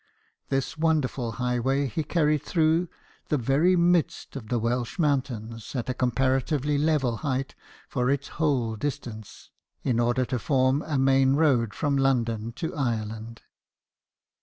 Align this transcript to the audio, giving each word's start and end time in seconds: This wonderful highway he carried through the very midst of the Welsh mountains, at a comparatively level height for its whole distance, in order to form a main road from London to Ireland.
This 0.49 0.79
wonderful 0.79 1.33
highway 1.33 1.85
he 1.85 2.03
carried 2.03 2.41
through 2.41 2.89
the 3.29 3.37
very 3.37 3.75
midst 3.75 4.35
of 4.35 4.47
the 4.47 4.57
Welsh 4.57 4.97
mountains, 4.97 5.75
at 5.75 5.89
a 5.89 5.93
comparatively 5.93 6.79
level 6.79 7.17
height 7.17 7.53
for 7.87 8.09
its 8.09 8.29
whole 8.29 8.75
distance, 8.75 9.51
in 9.83 9.99
order 9.99 10.25
to 10.25 10.39
form 10.39 10.81
a 10.81 10.97
main 10.97 11.35
road 11.35 11.75
from 11.75 11.97
London 11.97 12.51
to 12.53 12.75
Ireland. 12.75 13.43